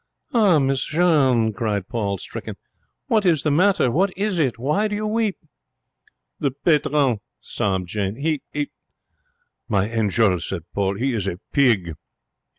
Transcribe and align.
'Ah, 0.33 0.57
Miss 0.57 0.83
Jeanne,' 0.83 1.53
cried 1.53 1.87
Paul, 1.87 2.17
stricken, 2.17 2.55
'what 3.05 3.23
is 3.23 3.43
the 3.43 3.51
matter? 3.51 3.91
What 3.91 4.09
is 4.17 4.39
it? 4.39 4.57
Why 4.57 4.87
do 4.87 4.95
you 4.95 5.05
weep?' 5.05 5.37
'The 6.39 6.49
patron,' 6.65 7.19
sobbed 7.39 7.85
Jeanne. 7.87 8.15
'He' 8.15 8.41
'My 9.69 9.87
angel,' 9.87 10.39
said 10.39 10.63
Paul, 10.73 10.95
'he 10.97 11.13
is 11.13 11.27
a 11.27 11.37
pig.' 11.53 11.93